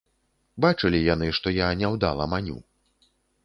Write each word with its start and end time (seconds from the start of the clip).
Бачылі 0.65 1.03
яны, 1.13 1.29
што 1.41 1.55
я 1.59 1.69
няўдала 1.85 2.31
маню. 2.33 2.61